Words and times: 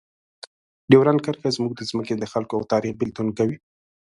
ډیورنډ 0.91 1.19
کرښه 1.25 1.49
زموږ 1.57 1.71
د 1.75 1.81
ځمکې، 1.89 2.13
خلکو 2.33 2.53
او 2.57 2.69
تاریخ 2.73 2.93
بېلتون 2.99 3.27
کوي. 3.37 3.57